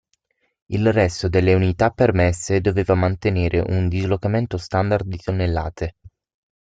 Il 0.71 0.91
resto 0.93 1.27
delle 1.29 1.53
unità 1.53 1.91
permesse 1.91 2.59
doveva 2.59 2.95
mantenere 2.95 3.59
un 3.59 3.87
dislocamento 3.87 4.57
standard 4.57 5.05
di 5.05 5.17
tonnellate. 5.17 5.95